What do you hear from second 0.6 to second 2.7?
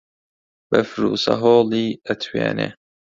بەفر و سەهۆڵی ئەتوێنێ